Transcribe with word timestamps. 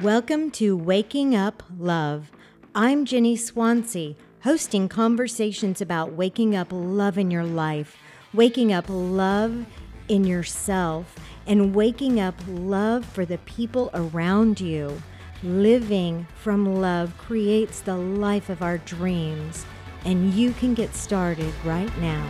Welcome 0.00 0.50
to 0.52 0.74
Waking 0.74 1.36
Up 1.36 1.62
Love. 1.78 2.32
I'm 2.74 3.04
Jenny 3.04 3.36
Swansea, 3.36 4.14
hosting 4.42 4.88
conversations 4.88 5.82
about 5.82 6.14
waking 6.14 6.56
up 6.56 6.68
love 6.70 7.18
in 7.18 7.30
your 7.30 7.44
life, 7.44 7.98
waking 8.32 8.72
up 8.72 8.86
love 8.88 9.66
in 10.08 10.24
yourself, 10.24 11.14
and 11.46 11.74
waking 11.74 12.18
up 12.18 12.36
love 12.48 13.04
for 13.04 13.26
the 13.26 13.36
people 13.38 13.90
around 13.92 14.62
you. 14.62 15.02
Living 15.42 16.26
from 16.36 16.80
love 16.80 17.12
creates 17.18 17.80
the 17.80 17.98
life 17.98 18.48
of 18.48 18.62
our 18.62 18.78
dreams, 18.78 19.66
and 20.06 20.32
you 20.32 20.52
can 20.52 20.72
get 20.72 20.94
started 20.94 21.52
right 21.66 21.94
now. 21.98 22.26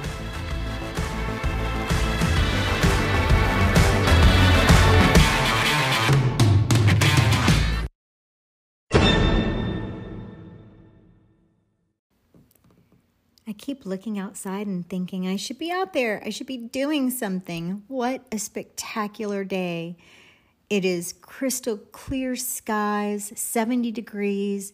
Keep 13.62 13.86
looking 13.86 14.18
outside 14.18 14.66
and 14.66 14.86
thinking 14.89 15.26
I 15.26 15.36
should 15.36 15.57
be 15.57 15.71
out 15.71 15.93
there. 15.93 16.21
I 16.26 16.30
should 16.30 16.48
be 16.48 16.57
doing 16.57 17.11
something. 17.11 17.85
What 17.86 18.26
a 18.32 18.38
spectacular 18.38 19.44
day. 19.44 19.96
It 20.68 20.85
is 20.85 21.14
crystal 21.22 21.76
clear 21.76 22.35
skies, 22.35 23.32
70 23.36 23.93
degrees, 23.93 24.72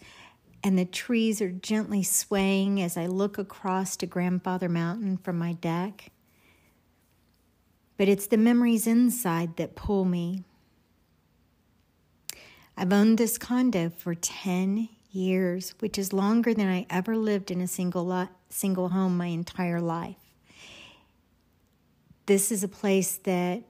and 0.64 0.78
the 0.78 0.86
trees 0.86 1.42
are 1.42 1.50
gently 1.50 2.02
swaying 2.02 2.80
as 2.80 2.96
I 2.96 3.06
look 3.06 3.36
across 3.36 3.94
to 3.98 4.06
Grandfather 4.06 4.70
Mountain 4.70 5.18
from 5.18 5.38
my 5.38 5.52
deck. 5.52 6.10
But 7.98 8.08
it's 8.08 8.26
the 8.26 8.38
memories 8.38 8.86
inside 8.86 9.56
that 9.56 9.76
pull 9.76 10.06
me. 10.06 10.44
I've 12.74 12.92
owned 12.92 13.18
this 13.18 13.36
condo 13.36 13.90
for 13.90 14.14
10 14.14 14.88
years, 15.10 15.74
which 15.80 15.98
is 15.98 16.12
longer 16.12 16.54
than 16.54 16.68
I 16.68 16.86
ever 16.88 17.16
lived 17.16 17.50
in 17.50 17.60
a 17.60 17.66
single 17.66 18.04
lot, 18.04 18.30
single 18.50 18.90
home 18.90 19.16
my 19.16 19.26
entire 19.26 19.80
life. 19.80 20.16
This 22.26 22.52
is 22.52 22.62
a 22.62 22.68
place 22.68 23.16
that 23.24 23.62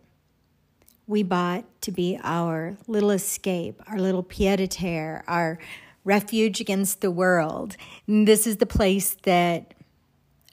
we 1.07 1.23
bought 1.23 1.65
to 1.83 1.93
be 1.93 2.19
our 2.23 2.77
little 2.87 3.11
escape, 3.11 3.81
our 3.87 3.99
little 3.99 4.23
pied 4.23 4.61
a 4.61 4.67
terre, 4.67 5.25
our 5.27 5.59
refuge 6.05 6.61
against 6.61 7.01
the 7.01 7.11
world. 7.11 7.77
And 8.07 8.27
this 8.27 8.47
is 8.47 8.57
the 8.57 8.67
place 8.67 9.17
that 9.23 9.75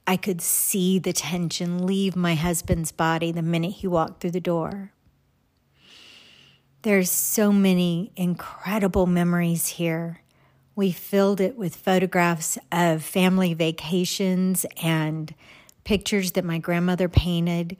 I 0.07 0.17
could 0.17 0.41
see 0.41 0.99
the 0.99 1.13
tension 1.13 1.85
leave 1.85 2.15
my 2.15 2.35
husband's 2.35 2.91
body 2.91 3.31
the 3.31 3.41
minute 3.41 3.71
he 3.71 3.87
walked 3.87 4.21
through 4.21 4.31
the 4.31 4.39
door. 4.39 4.91
There's 6.83 7.09
so 7.09 7.51
many 7.51 8.11
incredible 8.15 9.07
memories 9.07 9.67
here. 9.67 10.21
We 10.75 10.91
filled 10.91 11.39
it 11.39 11.57
with 11.57 11.75
photographs 11.75 12.57
of 12.71 13.01
family 13.01 13.53
vacations 13.53 14.65
and 14.83 15.33
pictures 15.85 16.33
that 16.33 16.43
my 16.43 16.57
grandmother 16.57 17.07
painted. 17.07 17.77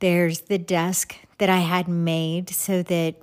There's 0.00 0.42
the 0.42 0.58
desk 0.58 1.14
that 1.38 1.48
I 1.48 1.58
had 1.58 1.86
made 1.86 2.50
so 2.50 2.82
that 2.82 3.16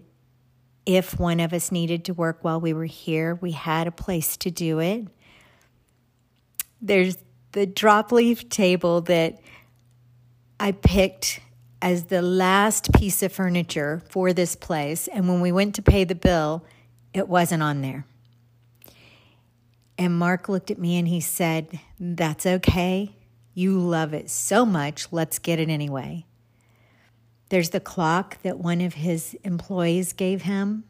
if 0.86 1.20
one 1.20 1.40
of 1.40 1.54
us 1.54 1.72
needed 1.72 2.06
to 2.06 2.14
work 2.14 2.40
while 2.42 2.60
we 2.60 2.74
were 2.74 2.86
here, 2.86 3.36
we 3.36 3.52
had 3.52 3.88
a 3.88 3.92
place 3.92 4.38
to 4.38 4.50
do 4.50 4.80
it. 4.80 5.08
There's 6.82 7.18
the 7.52 7.66
drop 7.66 8.12
leaf 8.12 8.50
table 8.50 9.02
that 9.02 9.40
I 10.60 10.72
picked 10.72 11.42
as 11.82 12.06
the 12.06 12.22
last 12.22 12.94
piece 12.94 13.22
of 13.24 13.32
furniture 13.32 14.02
for 14.10 14.34
this 14.34 14.56
place. 14.56 15.08
And 15.08 15.28
when 15.28 15.42
we 15.42 15.52
went 15.52 15.76
to 15.76 15.82
pay 15.82 16.04
the 16.04 16.16
bill, 16.16 16.64
it 17.14 17.28
wasn't 17.28 17.64
on 17.64 17.82
there. 17.82 18.06
And 20.02 20.18
Mark 20.18 20.50
looked 20.50 20.72
at 20.72 20.80
me 20.80 20.98
and 20.98 21.08
he 21.08 21.22
said, 21.22 21.80
That's 22.00 22.48
okay. 22.48 23.14
You 23.54 23.78
love 23.78 24.16
it 24.16 24.32
so 24.32 24.66
much. 24.66 25.06
Let's 25.12 25.38
get 25.38 25.60
it 25.60 25.70
anyway. 25.70 26.26
There's 27.50 27.70
the 27.70 27.80
clock 27.80 28.42
that 28.42 28.58
one 28.58 28.82
of 28.82 28.96
his 28.96 29.38
employees 29.44 30.14
gave 30.14 30.42
him. 30.42 30.86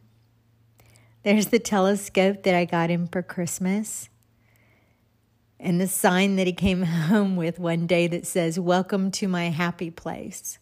There's 1.24 1.48
the 1.48 1.60
telescope 1.60 2.44
that 2.44 2.56
I 2.56 2.64
got 2.64 2.90
him 2.90 3.06
for 3.06 3.22
Christmas. 3.22 4.08
And 5.60 5.82
the 5.82 5.90
sign 5.90 6.38
that 6.38 6.48
he 6.48 6.54
came 6.54 6.84
home 7.10 7.36
with 7.36 7.60
one 7.60 7.88
day 7.88 8.08
that 8.08 8.26
says, 8.26 8.58
Welcome 8.58 9.12
to 9.12 9.28
my 9.28 9.50
happy 9.50 9.92
place. 9.92 10.58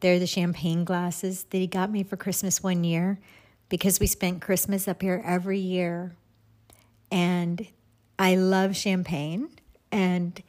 There 0.00 0.16
are 0.16 0.18
the 0.18 0.26
champagne 0.26 0.82
glasses 0.82 1.44
that 1.44 1.58
he 1.58 1.68
got 1.68 1.92
me 1.92 2.02
for 2.02 2.16
Christmas 2.16 2.64
one 2.64 2.82
year 2.82 3.20
because 3.68 4.00
we 4.00 4.06
spent 4.06 4.40
Christmas 4.40 4.88
up 4.88 5.02
here 5.02 5.22
every 5.24 5.58
year. 5.58 6.16
And 7.10 7.66
I 8.18 8.36
love 8.36 8.76
champagne. 8.76 9.48
And 9.92 10.42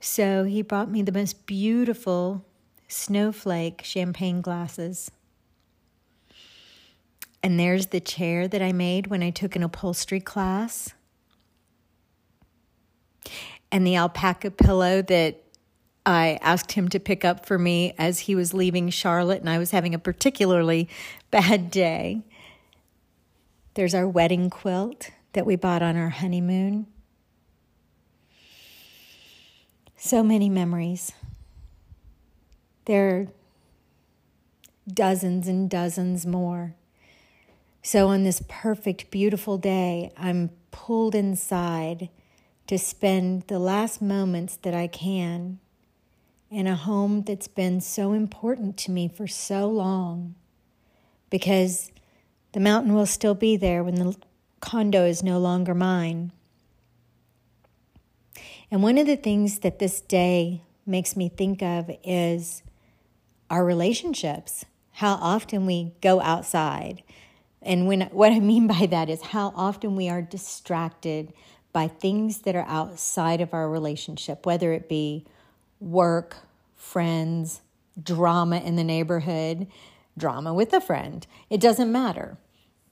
so 0.00 0.44
he 0.44 0.62
brought 0.62 0.90
me 0.90 1.02
the 1.02 1.12
most 1.12 1.46
beautiful 1.46 2.44
snowflake 2.88 3.82
champagne 3.84 4.40
glasses. 4.40 5.10
And 7.42 7.60
there's 7.60 7.86
the 7.86 8.00
chair 8.00 8.48
that 8.48 8.62
I 8.62 8.72
made 8.72 9.06
when 9.06 9.22
I 9.22 9.30
took 9.30 9.54
an 9.56 9.62
upholstery 9.62 10.20
class. 10.20 10.90
And 13.70 13.86
the 13.86 13.96
alpaca 13.96 14.50
pillow 14.50 15.02
that 15.02 15.42
I 16.04 16.38
asked 16.40 16.72
him 16.72 16.88
to 16.90 17.00
pick 17.00 17.24
up 17.24 17.46
for 17.46 17.58
me 17.58 17.92
as 17.98 18.20
he 18.20 18.36
was 18.36 18.54
leaving 18.54 18.90
Charlotte, 18.90 19.40
and 19.40 19.50
I 19.50 19.58
was 19.58 19.72
having 19.72 19.92
a 19.94 19.98
particularly 19.98 20.88
bad 21.30 21.70
day. 21.70 22.22
There's 23.76 23.94
our 23.94 24.08
wedding 24.08 24.48
quilt 24.48 25.10
that 25.34 25.44
we 25.44 25.54
bought 25.54 25.82
on 25.82 25.98
our 25.98 26.08
honeymoon. 26.08 26.86
So 29.98 30.22
many 30.22 30.48
memories. 30.48 31.12
There 32.86 33.08
are 33.10 33.26
dozens 34.90 35.46
and 35.46 35.68
dozens 35.68 36.24
more. 36.24 36.74
So, 37.82 38.08
on 38.08 38.24
this 38.24 38.42
perfect, 38.48 39.10
beautiful 39.10 39.58
day, 39.58 40.10
I'm 40.16 40.52
pulled 40.70 41.14
inside 41.14 42.08
to 42.68 42.78
spend 42.78 43.42
the 43.48 43.58
last 43.58 44.00
moments 44.00 44.56
that 44.62 44.72
I 44.72 44.86
can 44.86 45.58
in 46.50 46.66
a 46.66 46.76
home 46.76 47.24
that's 47.24 47.48
been 47.48 47.82
so 47.82 48.14
important 48.14 48.78
to 48.78 48.90
me 48.90 49.06
for 49.06 49.26
so 49.26 49.68
long 49.68 50.34
because 51.28 51.92
the 52.56 52.60
mountain 52.62 52.94
will 52.94 53.04
still 53.04 53.34
be 53.34 53.54
there 53.58 53.84
when 53.84 53.96
the 53.96 54.16
condo 54.60 55.04
is 55.04 55.22
no 55.22 55.38
longer 55.38 55.74
mine. 55.74 56.32
And 58.70 58.82
one 58.82 58.96
of 58.96 59.06
the 59.06 59.16
things 59.16 59.58
that 59.58 59.78
this 59.78 60.00
day 60.00 60.62
makes 60.86 61.16
me 61.16 61.28
think 61.28 61.62
of 61.62 61.90
is 62.02 62.62
our 63.50 63.62
relationships, 63.62 64.64
how 64.92 65.16
often 65.16 65.66
we 65.66 65.92
go 66.00 66.18
outside. 66.22 67.02
And 67.60 67.86
when 67.86 68.08
what 68.10 68.32
I 68.32 68.40
mean 68.40 68.66
by 68.66 68.86
that 68.86 69.10
is 69.10 69.20
how 69.20 69.52
often 69.54 69.94
we 69.94 70.08
are 70.08 70.22
distracted 70.22 71.34
by 71.74 71.88
things 71.88 72.38
that 72.38 72.56
are 72.56 72.66
outside 72.66 73.42
of 73.42 73.52
our 73.52 73.68
relationship, 73.68 74.46
whether 74.46 74.72
it 74.72 74.88
be 74.88 75.26
work, 75.78 76.38
friends, 76.74 77.60
drama 78.02 78.60
in 78.60 78.76
the 78.76 78.84
neighborhood, 78.84 79.66
drama 80.16 80.54
with 80.54 80.72
a 80.72 80.80
friend. 80.80 81.26
It 81.50 81.60
doesn't 81.60 81.92
matter 81.92 82.38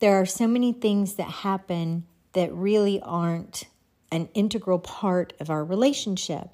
there 0.05 0.21
are 0.21 0.27
so 0.27 0.47
many 0.47 0.71
things 0.71 1.15
that 1.15 1.31
happen 1.31 2.05
that 2.35 2.53
really 2.53 3.01
aren't 3.01 3.65
an 4.13 4.29
integral 4.35 4.79
part 4.79 5.33
of 5.41 5.49
our 5.49 5.65
relationship. 5.65 6.51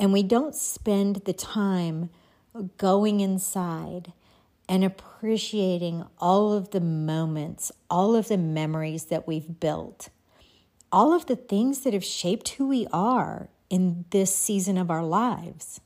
And 0.00 0.14
we 0.14 0.22
don't 0.22 0.54
spend 0.54 1.16
the 1.26 1.34
time 1.34 2.08
going 2.78 3.20
inside 3.20 4.14
and 4.66 4.82
appreciating 4.82 6.06
all 6.18 6.54
of 6.54 6.70
the 6.70 6.80
moments, 6.80 7.70
all 7.90 8.16
of 8.16 8.28
the 8.28 8.38
memories 8.38 9.04
that 9.04 9.28
we've 9.28 9.60
built, 9.60 10.08
all 10.90 11.12
of 11.12 11.26
the 11.26 11.36
things 11.36 11.80
that 11.80 11.92
have 11.92 12.02
shaped 12.02 12.48
who 12.48 12.66
we 12.66 12.86
are 12.94 13.50
in 13.68 14.06
this 14.08 14.34
season 14.34 14.78
of 14.78 14.90
our 14.90 15.04
lives. 15.04 15.82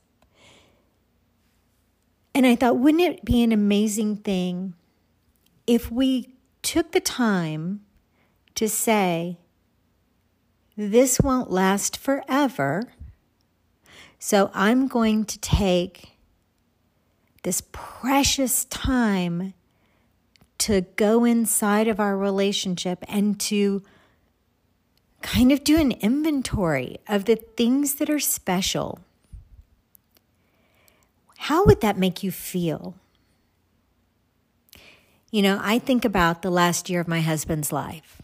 And 2.33 2.45
I 2.45 2.55
thought, 2.55 2.77
wouldn't 2.77 3.03
it 3.03 3.25
be 3.25 3.43
an 3.43 3.51
amazing 3.51 4.15
thing 4.15 4.75
if 5.67 5.91
we 5.91 6.38
took 6.69 6.91
the 6.91 6.99
time 6.99 7.81
to 8.53 8.69
say, 8.69 9.39
This 10.77 11.19
won't 11.19 11.49
last 11.49 11.97
forever. 11.97 12.83
So 14.19 14.51
I'm 14.53 14.87
going 14.87 15.25
to 15.25 15.39
take 15.39 16.11
this 17.41 17.63
precious 17.71 18.65
time 18.65 19.55
to 20.59 20.81
go 20.95 21.25
inside 21.25 21.87
of 21.87 21.99
our 21.99 22.15
relationship 22.15 23.03
and 23.07 23.39
to 23.39 23.81
kind 25.23 25.51
of 25.51 25.63
do 25.63 25.79
an 25.79 25.93
inventory 25.93 26.97
of 27.07 27.25
the 27.25 27.35
things 27.35 27.95
that 27.95 28.11
are 28.11 28.19
special. 28.19 28.99
How 31.39 31.65
would 31.65 31.81
that 31.81 31.97
make 31.97 32.21
you 32.21 32.29
feel? 32.29 32.93
You 35.31 35.43
know, 35.43 35.59
I 35.61 35.77
think 35.77 36.05
about 36.05 36.41
the 36.41 36.49
last 36.49 36.89
year 36.89 36.99
of 37.01 37.07
my 37.07 37.21
husband's 37.21 37.71
life. 37.71 38.19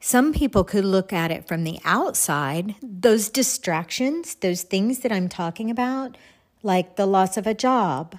Some 0.00 0.32
people 0.32 0.62
could 0.62 0.84
look 0.84 1.12
at 1.12 1.30
it 1.32 1.48
from 1.48 1.64
the 1.64 1.78
outside, 1.84 2.76
those 2.82 3.28
distractions, 3.28 4.36
those 4.36 4.62
things 4.62 5.00
that 5.00 5.12
I'm 5.12 5.28
talking 5.28 5.70
about, 5.70 6.16
like 6.62 6.94
the 6.94 7.06
loss 7.06 7.36
of 7.36 7.46
a 7.46 7.54
job, 7.54 8.18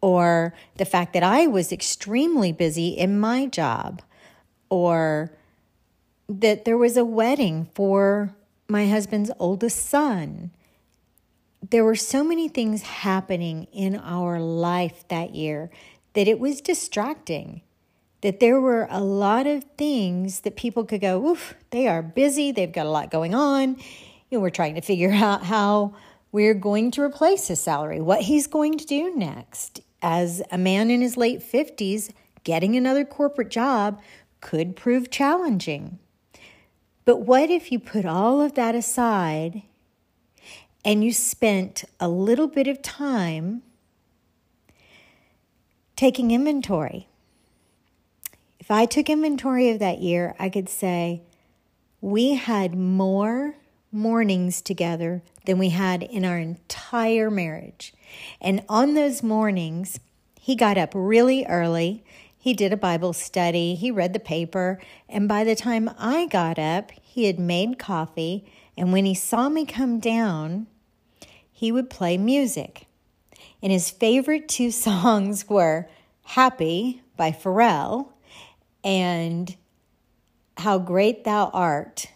or 0.00 0.54
the 0.76 0.84
fact 0.84 1.12
that 1.14 1.22
I 1.22 1.46
was 1.46 1.72
extremely 1.72 2.52
busy 2.52 2.88
in 2.88 3.18
my 3.18 3.46
job, 3.46 4.02
or 4.68 5.32
that 6.28 6.64
there 6.64 6.78
was 6.78 6.96
a 6.96 7.04
wedding 7.04 7.68
for 7.74 8.34
my 8.68 8.86
husband's 8.88 9.30
oldest 9.38 9.86
son. 9.86 10.50
There 11.70 11.84
were 11.84 11.94
so 11.94 12.24
many 12.24 12.48
things 12.48 12.82
happening 12.82 13.68
in 13.72 13.96
our 13.96 14.40
life 14.40 15.06
that 15.08 15.34
year 15.34 15.70
that 16.14 16.26
it 16.26 16.40
was 16.40 16.60
distracting. 16.60 17.62
That 18.22 18.40
there 18.40 18.60
were 18.60 18.86
a 18.90 19.00
lot 19.00 19.46
of 19.46 19.64
things 19.76 20.40
that 20.40 20.56
people 20.56 20.84
could 20.84 21.00
go, 21.00 21.24
oof, 21.24 21.54
they 21.70 21.88
are 21.88 22.02
busy, 22.02 22.52
they've 22.52 22.72
got 22.72 22.86
a 22.86 22.90
lot 22.90 23.10
going 23.10 23.34
on. 23.34 23.76
You 24.30 24.38
know, 24.38 24.40
we're 24.40 24.50
trying 24.50 24.74
to 24.74 24.80
figure 24.80 25.12
out 25.12 25.44
how 25.44 25.94
we're 26.32 26.54
going 26.54 26.90
to 26.92 27.02
replace 27.02 27.48
his 27.48 27.60
salary, 27.60 28.00
what 28.00 28.22
he's 28.22 28.46
going 28.46 28.78
to 28.78 28.86
do 28.86 29.14
next. 29.14 29.80
As 30.02 30.42
a 30.50 30.58
man 30.58 30.90
in 30.90 31.00
his 31.00 31.16
late 31.16 31.40
50s, 31.40 32.10
getting 32.44 32.76
another 32.76 33.04
corporate 33.04 33.50
job 33.50 34.00
could 34.40 34.74
prove 34.74 35.10
challenging. 35.10 35.98
But 37.04 37.22
what 37.22 37.50
if 37.50 37.70
you 37.70 37.78
put 37.78 38.04
all 38.04 38.40
of 38.40 38.54
that 38.54 38.74
aside 38.74 39.62
and 40.84 41.04
you 41.04 41.12
spent 41.12 41.84
a 42.00 42.08
little 42.08 42.48
bit 42.48 42.66
of 42.66 42.82
time 42.82 43.62
taking 45.96 46.30
inventory? 46.30 47.08
If 48.58 48.70
I 48.70 48.86
took 48.86 49.10
inventory 49.10 49.70
of 49.70 49.78
that 49.80 49.98
year, 49.98 50.34
I 50.38 50.48
could 50.48 50.68
say 50.68 51.22
we 52.00 52.34
had 52.34 52.74
more 52.74 53.56
mornings 53.90 54.62
together 54.62 55.22
than 55.44 55.58
we 55.58 55.70
had 55.70 56.02
in 56.02 56.24
our 56.24 56.38
entire 56.38 57.30
marriage. 57.30 57.92
And 58.40 58.62
on 58.68 58.94
those 58.94 59.22
mornings, 59.22 60.00
he 60.40 60.56
got 60.56 60.78
up 60.78 60.92
really 60.94 61.44
early 61.46 62.04
he 62.42 62.54
did 62.54 62.72
a 62.72 62.76
Bible 62.76 63.12
study, 63.12 63.76
he 63.76 63.92
read 63.92 64.14
the 64.14 64.18
paper, 64.18 64.80
and 65.08 65.28
by 65.28 65.44
the 65.44 65.54
time 65.54 65.88
I 65.96 66.26
got 66.26 66.58
up, 66.58 66.90
he 67.00 67.26
had 67.26 67.38
made 67.38 67.78
coffee. 67.78 68.44
And 68.76 68.92
when 68.92 69.04
he 69.04 69.14
saw 69.14 69.48
me 69.48 69.64
come 69.64 70.00
down, 70.00 70.66
he 71.50 71.70
would 71.70 71.90
play 71.90 72.16
music. 72.16 72.86
And 73.62 73.70
his 73.70 73.90
favorite 73.90 74.48
two 74.48 74.70
songs 74.86 75.48
were 75.48 75.88
Happy 76.24 77.02
by 77.16 77.30
Pharrell 77.32 78.08
and 78.84 79.54
How 80.56 80.78
Great 80.78 81.24
Thou 81.24 81.50
Art, 81.52 82.06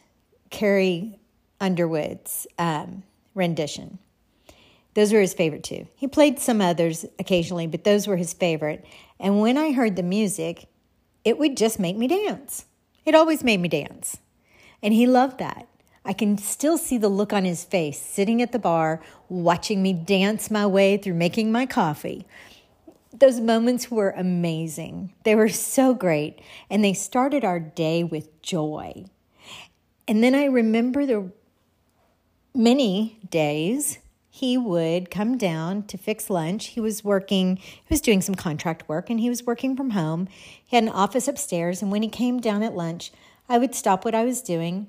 Carrie 0.50 1.18
Underwood's 1.60 2.46
um, 2.58 3.02
rendition. 3.34 3.98
Those 4.94 5.12
were 5.12 5.20
his 5.20 5.34
favorite 5.34 5.64
two. 5.64 5.86
He 5.94 6.06
played 6.06 6.38
some 6.38 6.62
others 6.62 7.04
occasionally, 7.18 7.66
but 7.66 7.84
those 7.84 8.06
were 8.06 8.16
his 8.16 8.32
favorite. 8.32 8.84
And 9.20 9.40
when 9.40 9.58
I 9.58 9.72
heard 9.72 9.96
the 9.96 10.02
music, 10.02 10.68
it 11.24 11.36
would 11.36 11.56
just 11.56 11.78
make 11.78 11.96
me 11.96 12.08
dance. 12.08 12.64
It 13.04 13.14
always 13.14 13.44
made 13.44 13.60
me 13.60 13.68
dance. 13.68 14.16
And 14.82 14.94
he 14.94 15.06
loved 15.06 15.38
that. 15.38 15.68
I 16.06 16.12
can 16.12 16.38
still 16.38 16.78
see 16.78 16.98
the 16.98 17.08
look 17.08 17.32
on 17.32 17.44
his 17.44 17.64
face 17.64 18.00
sitting 18.00 18.40
at 18.40 18.52
the 18.52 18.60
bar, 18.60 19.02
watching 19.28 19.82
me 19.82 19.92
dance 19.92 20.52
my 20.52 20.64
way 20.64 20.96
through 20.96 21.14
making 21.14 21.50
my 21.50 21.66
coffee. 21.66 22.24
Those 23.12 23.40
moments 23.40 23.90
were 23.90 24.10
amazing. 24.10 25.12
They 25.24 25.34
were 25.34 25.48
so 25.48 25.94
great. 25.94 26.40
And 26.70 26.84
they 26.84 26.92
started 26.92 27.44
our 27.44 27.58
day 27.58 28.04
with 28.04 28.40
joy. 28.40 29.06
And 30.06 30.22
then 30.22 30.36
I 30.36 30.44
remember 30.44 31.04
the 31.04 31.32
many 32.54 33.18
days 33.28 33.98
he 34.30 34.56
would 34.56 35.10
come 35.10 35.36
down 35.36 35.82
to 35.88 35.98
fix 35.98 36.30
lunch. 36.30 36.66
He 36.66 36.80
was 36.80 37.02
working, 37.02 37.56
he 37.56 37.84
was 37.88 38.00
doing 38.00 38.20
some 38.20 38.36
contract 38.36 38.88
work 38.88 39.10
and 39.10 39.18
he 39.18 39.28
was 39.28 39.44
working 39.44 39.74
from 39.74 39.90
home. 39.90 40.28
He 40.64 40.76
had 40.76 40.84
an 40.84 40.90
office 40.90 41.26
upstairs. 41.26 41.82
And 41.82 41.90
when 41.90 42.02
he 42.02 42.08
came 42.08 42.38
down 42.38 42.62
at 42.62 42.76
lunch, 42.76 43.10
I 43.48 43.58
would 43.58 43.74
stop 43.74 44.04
what 44.04 44.14
I 44.14 44.24
was 44.24 44.40
doing 44.40 44.86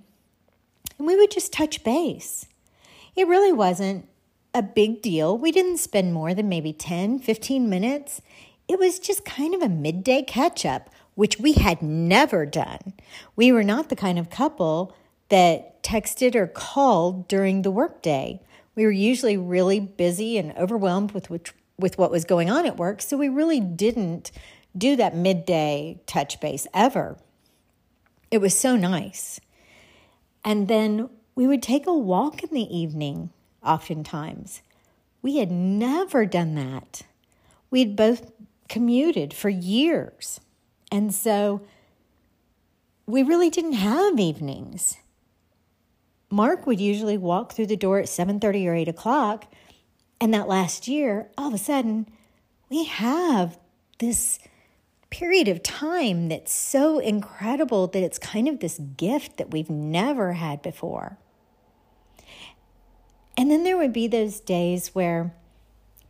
and 0.97 1.07
we 1.07 1.15
would 1.15 1.31
just 1.31 1.53
touch 1.53 1.83
base. 1.83 2.45
It 3.15 3.27
really 3.27 3.51
wasn't 3.51 4.07
a 4.53 4.61
big 4.61 5.01
deal. 5.01 5.37
We 5.37 5.51
didn't 5.51 5.77
spend 5.77 6.13
more 6.13 6.33
than 6.33 6.49
maybe 6.49 6.73
10, 6.73 7.19
15 7.19 7.69
minutes. 7.69 8.21
It 8.67 8.79
was 8.79 8.99
just 8.99 9.25
kind 9.25 9.53
of 9.53 9.61
a 9.61 9.69
midday 9.69 10.23
catch 10.23 10.65
up, 10.65 10.89
which 11.15 11.39
we 11.39 11.53
had 11.53 11.81
never 11.81 12.45
done. 12.45 12.93
We 13.35 13.51
were 13.51 13.63
not 13.63 13.89
the 13.89 13.95
kind 13.95 14.19
of 14.19 14.29
couple 14.29 14.95
that 15.29 15.83
texted 15.83 16.35
or 16.35 16.47
called 16.47 17.27
during 17.27 17.61
the 17.61 17.71
workday. 17.71 18.41
We 18.75 18.85
were 18.85 18.91
usually 18.91 19.37
really 19.37 19.79
busy 19.79 20.37
and 20.37 20.55
overwhelmed 20.57 21.11
with 21.11 21.29
which, 21.29 21.53
with 21.79 21.97
what 21.97 22.11
was 22.11 22.25
going 22.25 22.49
on 22.49 22.65
at 22.65 22.77
work, 22.77 23.01
so 23.01 23.17
we 23.17 23.29
really 23.29 23.59
didn't 23.59 24.31
do 24.77 24.95
that 24.95 25.15
midday 25.15 25.99
touch 26.05 26.39
base 26.39 26.67
ever. 26.73 27.17
It 28.29 28.39
was 28.39 28.57
so 28.57 28.75
nice. 28.75 29.39
And 30.43 30.67
then 30.67 31.09
we 31.35 31.47
would 31.47 31.61
take 31.61 31.87
a 31.87 31.93
walk 31.93 32.43
in 32.43 32.49
the 32.51 32.75
evening, 32.75 33.31
oftentimes. 33.63 34.61
We 35.21 35.37
had 35.37 35.51
never 35.51 36.25
done 36.25 36.55
that. 36.55 37.03
We'd 37.69 37.95
both 37.95 38.31
commuted 38.69 39.33
for 39.33 39.49
years. 39.49 40.39
And 40.91 41.13
so 41.13 41.61
we 43.05 43.23
really 43.23 43.49
didn't 43.49 43.73
have 43.73 44.19
evenings. 44.19 44.97
Mark 46.29 46.67
would 46.67 46.79
usually 46.79 47.17
walk 47.17 47.53
through 47.53 47.67
the 47.67 47.77
door 47.77 47.99
at 47.99 48.09
7:30 48.09 48.67
or 48.67 48.75
8 48.75 48.87
o'clock. 48.87 49.45
And 50.19 50.33
that 50.33 50.47
last 50.47 50.87
year, 50.87 51.29
all 51.37 51.49
of 51.49 51.53
a 51.53 51.57
sudden, 51.57 52.07
we 52.69 52.85
have 52.85 53.59
this 53.99 54.39
period 55.09 55.47
of 55.47 55.63
time 55.63 56.29
that's 56.29 56.51
so 56.51 56.99
incredible 56.99 57.87
that 57.87 58.03
it's 58.03 58.19
kind 58.19 58.47
of 58.47 58.59
this 58.59 58.79
gift 58.79 59.37
that 59.37 59.51
we've 59.51 59.69
never 59.69 60.33
had 60.33 60.61
before. 60.61 61.17
And 63.37 63.51
then 63.51 63.63
there 63.63 63.77
would 63.77 63.93
be 63.93 64.07
those 64.07 64.39
days 64.39 64.95
where, 64.95 65.33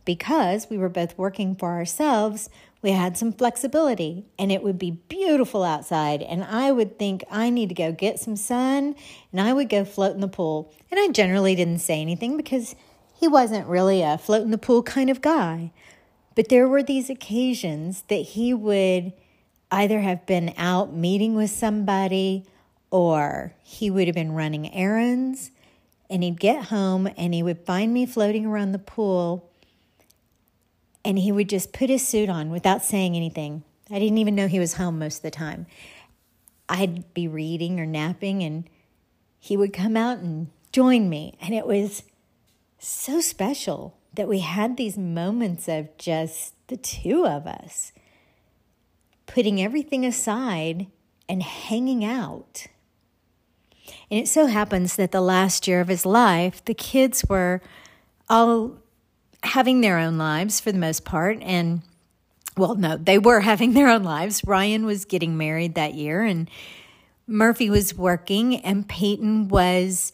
because 0.04 0.68
we 0.70 0.78
were 0.78 0.88
both 0.88 1.18
working 1.18 1.54
for 1.54 1.72
ourselves, 1.72 2.48
we 2.80 2.92
had 2.92 3.18
some 3.18 3.32
flexibility 3.32 4.24
and 4.38 4.50
it 4.50 4.62
would 4.62 4.78
be 4.78 4.92
beautiful 4.92 5.62
outside. 5.62 6.22
And 6.22 6.42
I 6.44 6.72
would 6.72 6.98
think, 6.98 7.24
I 7.30 7.50
need 7.50 7.68
to 7.68 7.74
go 7.74 7.92
get 7.92 8.18
some 8.18 8.36
sun 8.36 8.94
and 9.30 9.40
I 9.40 9.52
would 9.52 9.68
go 9.68 9.84
float 9.84 10.14
in 10.14 10.20
the 10.20 10.28
pool. 10.28 10.72
And 10.90 10.98
I 10.98 11.08
generally 11.08 11.54
didn't 11.54 11.80
say 11.80 12.00
anything 12.00 12.36
because 12.36 12.74
he 13.14 13.28
wasn't 13.28 13.66
really 13.66 14.02
a 14.02 14.16
float 14.16 14.42
in 14.42 14.50
the 14.50 14.58
pool 14.58 14.82
kind 14.82 15.10
of 15.10 15.20
guy. 15.20 15.72
But 16.38 16.50
there 16.50 16.68
were 16.68 16.84
these 16.84 17.10
occasions 17.10 18.02
that 18.02 18.14
he 18.14 18.54
would 18.54 19.12
either 19.72 20.02
have 20.02 20.24
been 20.24 20.54
out 20.56 20.94
meeting 20.94 21.34
with 21.34 21.50
somebody 21.50 22.44
or 22.92 23.54
he 23.64 23.90
would 23.90 24.06
have 24.06 24.14
been 24.14 24.30
running 24.30 24.72
errands 24.72 25.50
and 26.08 26.22
he'd 26.22 26.38
get 26.38 26.66
home 26.66 27.08
and 27.16 27.34
he 27.34 27.42
would 27.42 27.66
find 27.66 27.92
me 27.92 28.06
floating 28.06 28.46
around 28.46 28.70
the 28.70 28.78
pool 28.78 29.50
and 31.04 31.18
he 31.18 31.32
would 31.32 31.48
just 31.48 31.72
put 31.72 31.90
his 31.90 32.06
suit 32.06 32.28
on 32.28 32.50
without 32.50 32.84
saying 32.84 33.16
anything. 33.16 33.64
I 33.90 33.98
didn't 33.98 34.18
even 34.18 34.36
know 34.36 34.46
he 34.46 34.60
was 34.60 34.74
home 34.74 34.96
most 35.00 35.16
of 35.16 35.22
the 35.22 35.32
time. 35.32 35.66
I'd 36.68 37.12
be 37.14 37.26
reading 37.26 37.80
or 37.80 37.86
napping, 37.86 38.44
and 38.44 38.70
he 39.40 39.56
would 39.56 39.72
come 39.72 39.96
out 39.96 40.18
and 40.18 40.50
join 40.70 41.08
me. 41.08 41.36
And 41.40 41.52
it 41.52 41.66
was 41.66 42.04
so 42.78 43.20
special 43.20 43.98
that 44.14 44.28
we 44.28 44.40
had 44.40 44.76
these 44.76 44.98
moments 44.98 45.68
of 45.68 45.96
just 45.98 46.54
the 46.68 46.76
two 46.76 47.26
of 47.26 47.46
us 47.46 47.92
putting 49.26 49.60
everything 49.60 50.04
aside 50.04 50.86
and 51.28 51.42
hanging 51.42 52.04
out. 52.04 52.66
And 54.10 54.20
it 54.20 54.28
so 54.28 54.46
happens 54.46 54.96
that 54.96 55.12
the 55.12 55.20
last 55.20 55.68
year 55.68 55.80
of 55.80 55.88
his 55.88 56.06
life, 56.06 56.64
the 56.64 56.74
kids 56.74 57.24
were 57.28 57.60
all 58.28 58.78
having 59.42 59.80
their 59.80 59.98
own 59.98 60.18
lives 60.18 60.60
for 60.60 60.72
the 60.72 60.78
most 60.78 61.04
part. 61.04 61.38
And, 61.42 61.82
well, 62.56 62.74
no, 62.74 62.96
they 62.96 63.18
were 63.18 63.40
having 63.40 63.74
their 63.74 63.88
own 63.88 64.02
lives. 64.02 64.42
Ryan 64.44 64.86
was 64.86 65.04
getting 65.04 65.36
married 65.36 65.74
that 65.74 65.94
year, 65.94 66.22
and 66.22 66.50
Murphy 67.26 67.70
was 67.70 67.94
working, 67.94 68.56
and 68.56 68.88
Peyton 68.88 69.48
was 69.48 70.12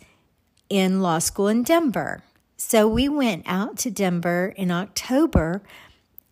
in 0.68 1.00
law 1.00 1.20
school 1.20 1.48
in 1.48 1.62
Denver. 1.62 2.22
So 2.66 2.88
we 2.88 3.11
went 3.11 3.44
out 3.47 3.76
to 3.80 3.90
Denver 3.90 4.54
in 4.56 4.71
October, 4.71 5.62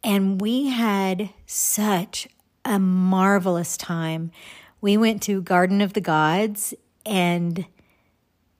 and 0.02 0.40
we 0.40 0.68
had 0.68 1.28
such 1.44 2.26
a 2.64 2.78
marvelous 2.78 3.76
time. 3.76 4.32
We 4.80 4.96
went 4.96 5.22
to 5.24 5.42
Garden 5.42 5.82
of 5.82 5.92
the 5.92 6.00
Gods, 6.00 6.72
and 7.04 7.66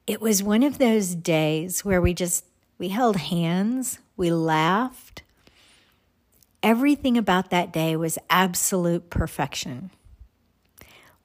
it 0.05 0.21
was 0.21 0.43
one 0.43 0.61
of 0.61 0.77
those 0.77 1.15
days 1.15 1.83
where 1.83 1.99
we 1.99 2.13
just 2.13 2.45
we 2.77 2.89
held 2.89 3.17
hands 3.17 3.97
we 4.15 4.31
laughed. 4.31 5.23
everything 6.63 7.17
about 7.17 7.49
that 7.49 7.73
day 7.73 7.95
was 7.95 8.17
absolute 8.29 9.09
perfection. 9.09 9.91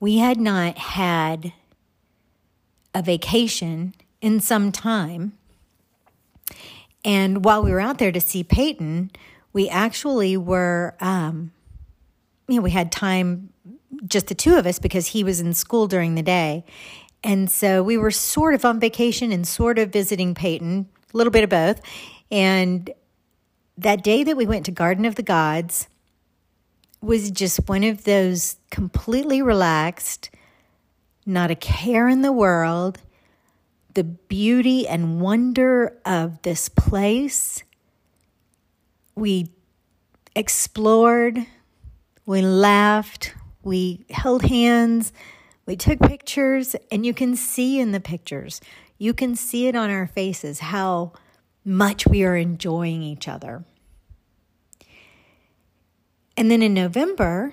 We 0.01 0.19
had 0.19 0.39
not 0.39 0.77
had 0.77 1.53
a 2.95 3.03
vacation 3.03 3.95
in 4.21 4.41
some 4.41 4.73
time. 4.73 5.38
And 7.05 7.45
while 7.45 7.63
we 7.63 7.71
were 7.71 7.81
out 7.81 7.99
there 7.99 8.13
to 8.13 8.21
see 8.21 8.43
Peyton, 8.43 9.11
we 9.53 9.69
actually 9.69 10.37
were, 10.37 10.97
um, 11.01 11.53
you 12.49 12.57
know, 12.57 12.63
we 12.63 12.71
had 12.71 12.91
time, 12.93 13.53
just 14.07 14.27
the 14.27 14.35
two 14.35 14.57
of 14.57 14.67
us, 14.67 14.79
because 14.79 15.09
he 15.09 15.25
was 15.25 15.41
in 15.41 15.55
school 15.55 15.87
during 15.87 16.15
the 16.15 16.23
day. 16.23 16.65
And 17.25 17.51
so 17.51 17.83
we 17.83 17.97
were 17.97 18.11
sort 18.11 18.55
of 18.55 18.65
on 18.65 18.79
vacation 18.81 19.33
and 19.33 19.47
sort 19.47 19.79
of 19.79 19.91
visiting 19.91 20.35
Peyton, 20.35 20.89
a 21.13 21.17
little 21.17 21.31
bit 21.31 21.45
of 21.45 21.51
both. 21.51 21.81
And 22.31 22.91
that 23.77 24.03
day 24.03 24.25
that 24.25 24.37
we 24.37 24.47
went 24.47 24.67
to 24.67 24.73
Garden 24.73 25.05
of 25.05 25.15
the 25.15 25.23
Gods 25.23 25.89
was 27.01 27.31
just 27.31 27.69
one 27.69 27.85
of 27.85 28.05
those 28.05 28.57
completely 28.71 29.41
relaxed, 29.41 30.31
not 31.25 31.51
a 31.51 31.55
care 31.55 32.09
in 32.09 32.23
the 32.23 32.33
world, 32.33 33.01
the 33.99 34.05
beauty 34.05 34.87
and 34.87 35.21
wonder 35.21 35.99
of 36.05 36.41
this 36.43 36.69
place. 36.69 37.65
We 39.17 39.51
explored, 40.37 41.45
we 42.25 42.41
laughed, 42.41 43.35
we 43.65 44.05
held 44.09 44.45
hands, 44.45 45.13
we 45.67 45.75
took 45.75 45.99
pictures, 45.99 46.77
and 46.93 47.05
you 47.05 47.13
can 47.13 47.35
see 47.35 47.81
in 47.81 47.91
the 47.91 47.99
pictures, 47.99 48.61
you 48.99 49.13
can 49.13 49.35
see 49.35 49.67
it 49.67 49.75
on 49.75 49.91
our 49.91 50.07
faces 50.07 50.61
how 50.61 51.13
much 51.65 52.07
we 52.07 52.23
are 52.23 52.37
enjoying 52.37 53.03
each 53.03 53.27
other. 53.27 53.65
And 56.37 56.53
then 56.53 56.63
in 56.63 56.73
November, 56.73 57.53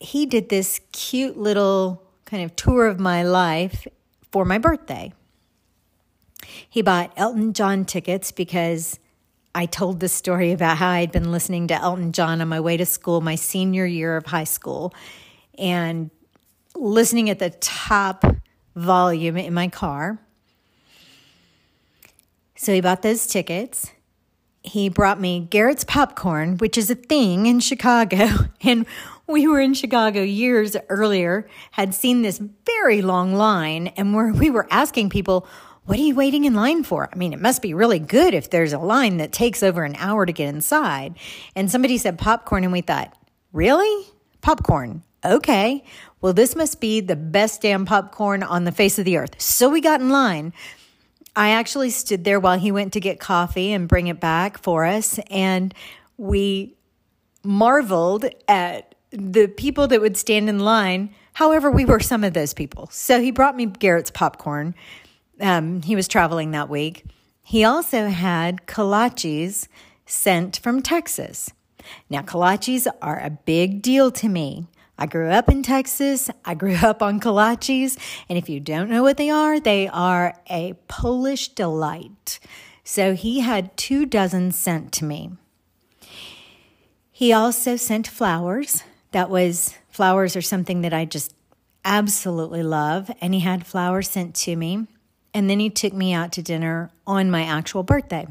he 0.00 0.24
did 0.24 0.48
this 0.48 0.80
cute 0.92 1.36
little 1.36 2.02
kind 2.24 2.42
of 2.42 2.56
tour 2.56 2.86
of 2.86 2.98
my 2.98 3.22
life 3.22 3.86
for 4.32 4.46
my 4.46 4.56
birthday. 4.56 5.12
He 6.68 6.82
bought 6.82 7.12
Elton 7.16 7.52
John 7.52 7.84
tickets 7.84 8.32
because 8.32 8.98
I 9.54 9.66
told 9.66 10.00
the 10.00 10.08
story 10.08 10.52
about 10.52 10.78
how 10.78 10.90
I'd 10.90 11.12
been 11.12 11.30
listening 11.30 11.68
to 11.68 11.74
Elton 11.74 12.12
John 12.12 12.40
on 12.40 12.48
my 12.48 12.60
way 12.60 12.76
to 12.76 12.86
school, 12.86 13.20
my 13.20 13.36
senior 13.36 13.86
year 13.86 14.16
of 14.16 14.26
high 14.26 14.44
school, 14.44 14.92
and 15.56 16.10
listening 16.74 17.30
at 17.30 17.38
the 17.38 17.50
top 17.50 18.24
volume 18.74 19.36
in 19.36 19.54
my 19.54 19.68
car. 19.68 20.18
So 22.56 22.72
he 22.72 22.80
bought 22.80 23.02
those 23.02 23.26
tickets. 23.26 23.92
He 24.62 24.88
brought 24.88 25.20
me 25.20 25.46
Garrett's 25.50 25.84
popcorn, 25.84 26.56
which 26.56 26.78
is 26.78 26.90
a 26.90 26.94
thing 26.94 27.46
in 27.46 27.60
Chicago. 27.60 28.28
And 28.62 28.86
we 29.26 29.46
were 29.46 29.60
in 29.60 29.74
Chicago 29.74 30.22
years 30.22 30.76
earlier, 30.88 31.46
had 31.72 31.94
seen 31.94 32.22
this 32.22 32.40
very 32.66 33.02
long 33.02 33.34
line, 33.34 33.88
and 33.88 34.14
where 34.14 34.32
we 34.32 34.50
were 34.50 34.66
asking 34.70 35.10
people, 35.10 35.46
what 35.86 35.98
are 35.98 36.02
you 36.02 36.14
waiting 36.14 36.44
in 36.44 36.54
line 36.54 36.82
for? 36.82 37.08
I 37.12 37.16
mean, 37.16 37.32
it 37.32 37.40
must 37.40 37.60
be 37.60 37.74
really 37.74 37.98
good 37.98 38.32
if 38.32 38.50
there's 38.50 38.72
a 38.72 38.78
line 38.78 39.18
that 39.18 39.32
takes 39.32 39.62
over 39.62 39.84
an 39.84 39.96
hour 39.96 40.24
to 40.24 40.32
get 40.32 40.54
inside. 40.54 41.16
And 41.54 41.70
somebody 41.70 41.98
said 41.98 42.18
popcorn, 42.18 42.64
and 42.64 42.72
we 42.72 42.80
thought, 42.80 43.14
really? 43.52 44.06
Popcorn. 44.40 45.02
Okay. 45.24 45.84
Well, 46.20 46.32
this 46.32 46.56
must 46.56 46.80
be 46.80 47.00
the 47.00 47.16
best 47.16 47.62
damn 47.62 47.84
popcorn 47.84 48.42
on 48.42 48.64
the 48.64 48.72
face 48.72 48.98
of 48.98 49.04
the 49.04 49.18
earth. 49.18 49.40
So 49.40 49.68
we 49.68 49.80
got 49.80 50.00
in 50.00 50.08
line. 50.08 50.52
I 51.36 51.50
actually 51.50 51.90
stood 51.90 52.24
there 52.24 52.40
while 52.40 52.58
he 52.58 52.72
went 52.72 52.92
to 52.94 53.00
get 53.00 53.20
coffee 53.20 53.72
and 53.72 53.88
bring 53.88 54.06
it 54.06 54.20
back 54.20 54.62
for 54.62 54.84
us. 54.84 55.18
And 55.30 55.74
we 56.16 56.76
marveled 57.42 58.26
at 58.48 58.94
the 59.10 59.48
people 59.48 59.86
that 59.88 60.00
would 60.00 60.16
stand 60.16 60.48
in 60.48 60.60
line. 60.60 61.14
However, 61.34 61.70
we 61.70 61.84
were 61.84 62.00
some 62.00 62.24
of 62.24 62.32
those 62.32 62.54
people. 62.54 62.88
So 62.90 63.20
he 63.20 63.30
brought 63.30 63.56
me 63.56 63.66
Garrett's 63.66 64.10
popcorn. 64.10 64.74
Um, 65.40 65.82
he 65.82 65.96
was 65.96 66.08
traveling 66.08 66.52
that 66.52 66.68
week. 66.68 67.04
He 67.42 67.64
also 67.64 68.08
had 68.08 68.66
kolaches 68.66 69.68
sent 70.06 70.58
from 70.58 70.82
Texas. 70.82 71.50
Now, 72.08 72.22
kolaches 72.22 72.86
are 73.02 73.20
a 73.20 73.30
big 73.30 73.82
deal 73.82 74.10
to 74.12 74.28
me. 74.28 74.66
I 74.96 75.06
grew 75.06 75.28
up 75.28 75.48
in 75.48 75.62
Texas. 75.62 76.30
I 76.44 76.54
grew 76.54 76.76
up 76.76 77.02
on 77.02 77.20
kolaches. 77.20 77.98
And 78.28 78.38
if 78.38 78.48
you 78.48 78.60
don't 78.60 78.88
know 78.88 79.02
what 79.02 79.16
they 79.16 79.28
are, 79.28 79.58
they 79.58 79.88
are 79.88 80.34
a 80.48 80.74
Polish 80.88 81.48
delight. 81.48 82.38
So 82.84 83.14
he 83.14 83.40
had 83.40 83.76
two 83.76 84.06
dozen 84.06 84.52
sent 84.52 84.92
to 84.92 85.04
me. 85.04 85.32
He 87.10 87.32
also 87.32 87.76
sent 87.76 88.06
flowers. 88.06 88.82
That 89.12 89.30
was, 89.30 89.74
flowers 89.90 90.36
are 90.36 90.42
something 90.42 90.82
that 90.82 90.92
I 90.92 91.04
just 91.04 91.34
absolutely 91.84 92.62
love. 92.62 93.10
And 93.20 93.34
he 93.34 93.40
had 93.40 93.66
flowers 93.66 94.10
sent 94.10 94.34
to 94.36 94.56
me. 94.56 94.86
And 95.34 95.50
then 95.50 95.58
he 95.58 95.68
took 95.68 95.92
me 95.92 96.14
out 96.14 96.32
to 96.32 96.42
dinner 96.42 96.90
on 97.06 97.30
my 97.30 97.42
actual 97.42 97.82
birthday. 97.82 98.28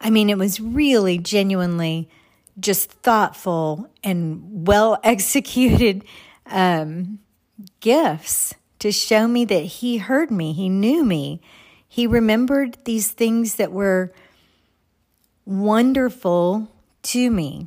I 0.00 0.08
mean, 0.08 0.30
it 0.30 0.38
was 0.38 0.60
really 0.60 1.18
genuinely 1.18 2.08
just 2.60 2.90
thoughtful 2.90 3.90
and 4.04 4.66
well 4.66 4.98
executed 5.04 6.04
um, 6.46 7.18
gifts 7.80 8.54
to 8.78 8.92
show 8.92 9.26
me 9.26 9.44
that 9.44 9.64
he 9.64 9.98
heard 9.98 10.30
me, 10.30 10.52
he 10.52 10.68
knew 10.68 11.04
me, 11.04 11.40
he 11.88 12.06
remembered 12.06 12.78
these 12.84 13.10
things 13.10 13.56
that 13.56 13.72
were 13.72 14.12
wonderful 15.44 16.68
to 17.02 17.30
me. 17.30 17.66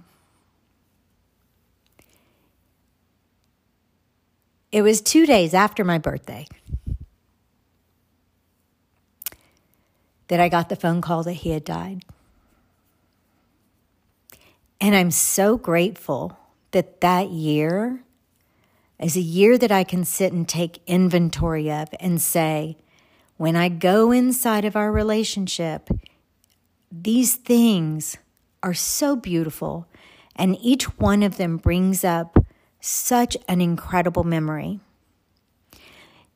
It 4.72 4.84
was 4.84 5.02
two 5.02 5.26
days 5.26 5.54
after 5.54 5.84
my 5.84 5.98
birthday 5.98 6.48
that 10.32 10.40
I 10.40 10.48
got 10.48 10.70
the 10.70 10.78
phone 10.78 11.02
call 11.02 11.24
that 11.24 11.34
he 11.34 11.50
had 11.50 11.66
died. 11.66 12.06
And 14.80 14.96
I'm 14.96 15.12
so 15.12 15.58
grateful 15.58 16.40
that 16.72 17.02
that 17.02 17.32
year 17.32 18.02
is 18.98 19.18
a 19.18 19.22
year 19.22 19.58
that 19.58 19.74
I 19.74 19.84
can 19.84 20.06
sit 20.06 20.32
and 20.32 20.48
take 20.48 20.80
inventory 20.88 21.70
of 21.70 21.90
and 22.00 22.22
say, 22.22 22.78
when 23.36 23.58
I 23.58 23.68
go 23.68 24.14
inside 24.14 24.64
of 24.64 24.78
our 24.78 24.90
relationship, 24.90 25.90
these 26.90 27.36
things 27.36 28.16
are 28.64 28.74
so 28.74 29.18
beautiful. 29.18 29.86
And 30.38 30.58
each 30.62 30.98
one 30.98 31.24
of 31.24 31.36
them 31.36 31.58
brings 31.58 32.06
up 32.06 32.38
such 32.80 33.36
an 33.50 33.60
incredible 33.60 34.24
memory. 34.24 34.80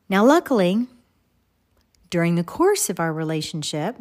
Now, 0.09 0.25
luckily, 0.25 0.87
during 2.15 2.35
the 2.35 2.45
course 2.45 2.89
of 2.89 2.97
our 2.97 3.11
relationship, 3.11 3.97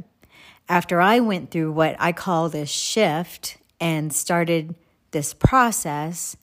after 0.68 1.00
I 1.00 1.18
went 1.18 1.50
through 1.50 1.73
what 1.73 1.97
I 1.99 2.12
call 2.12 2.49
this 2.49 2.71
shift 2.71 3.56
and 3.80 4.12
started 4.12 4.76
this 5.11 5.35
process, 5.35 6.37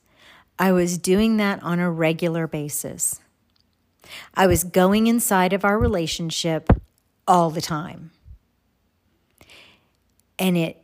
I 0.58 0.72
was 0.72 0.98
doing 0.98 1.38
that 1.38 1.62
on 1.62 1.78
a 1.78 1.90
regular 1.90 2.46
basis. 2.46 3.20
I 4.34 4.46
was 4.46 4.64
going 4.64 5.06
inside 5.06 5.54
of 5.54 5.64
our 5.64 5.78
relationship 5.78 6.68
all 7.26 7.48
the 7.48 7.62
time. 7.62 8.10
And 10.38 10.58
it 10.58 10.76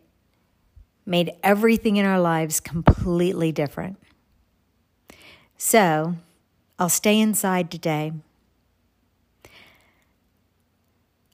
made 1.04 1.32
everything 1.42 1.98
in 1.98 2.06
our 2.06 2.18
lives 2.18 2.60
completely 2.60 3.52
different. 3.52 3.98
So, 5.58 6.14
I'll 6.78 6.88
stay 6.88 7.20
inside 7.20 7.70
today. 7.70 8.12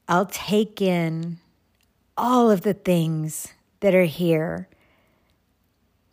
I'll 0.07 0.27
take 0.27 0.83
in 0.83 1.39
all 2.17 2.51
of 2.51 2.61
the 2.61 2.75
things 2.75 3.49
that 3.81 3.95
are 3.95 4.05
here 4.05 4.69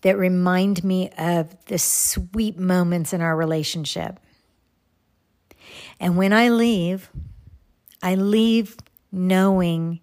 that 0.01 0.17
remind 0.17 0.83
me 0.83 1.09
of 1.17 1.55
the 1.65 1.77
sweet 1.77 2.57
moments 2.57 3.13
in 3.13 3.21
our 3.21 3.35
relationship. 3.35 4.19
And 5.99 6.17
when 6.17 6.33
I 6.33 6.49
leave, 6.49 7.09
I 8.01 8.15
leave 8.15 8.77
knowing 9.11 9.99